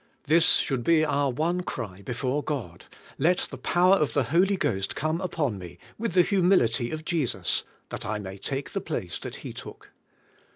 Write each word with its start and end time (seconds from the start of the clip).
This 0.23 0.55
should 0.55 0.83
be 0.83 1.05
our 1.05 1.29
one 1.29 1.61
cry 1.61 2.01
before 2.01 2.41
God: 2.41 2.85
"Let 3.19 3.37
the 3.51 3.57
power 3.59 3.93
of 3.97 4.13
the 4.13 4.23
Holy 4.33 4.57
Ghost 4.57 4.95
come 4.95 5.21
upon 5.21 5.59
me, 5.59 5.77
with 5.99 6.13
the 6.15 6.23
humility 6.23 6.89
of 6.89 7.05
Jesus, 7.05 7.63
that 7.89 8.03
I 8.03 8.17
may 8.17 8.39
take 8.39 8.71
the 8.71 8.81
place 8.81 9.19
that 9.19 9.35
He 9.45 9.53
took." 9.53 9.91